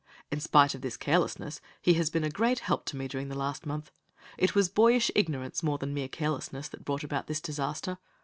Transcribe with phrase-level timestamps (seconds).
[0.31, 3.37] "In spite of this carelessness, he has been a great help to me during the
[3.37, 3.91] last month.
[4.35, 7.99] It was boyish ignorance more than mere carelessness that brought about this disaster.